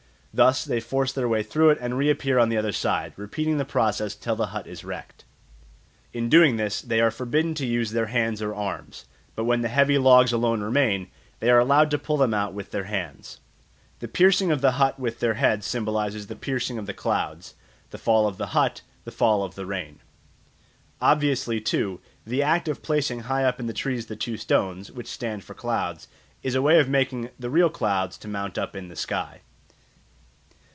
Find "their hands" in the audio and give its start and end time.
7.91-8.41, 12.71-13.41